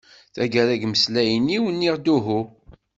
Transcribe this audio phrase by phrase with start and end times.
[0.33, 2.41] Taggara deg imeslayen-iw, nniɣ-d uhu.